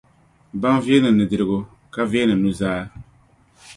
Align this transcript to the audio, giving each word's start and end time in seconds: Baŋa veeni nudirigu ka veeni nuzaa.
Baŋa 0.61 0.81
veeni 0.85 1.09
nudirigu 1.17 1.59
ka 1.93 2.01
veeni 2.11 2.35
nuzaa. 2.41 2.81